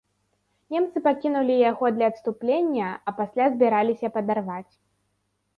Немцы 0.75 0.97
пакінулі 1.07 1.57
яго 1.71 1.85
для 1.97 2.09
адступлення, 2.13 2.89
а 3.07 3.13
пасля 3.21 3.45
збіраліся 3.57 4.07
падарваць. 4.17 4.75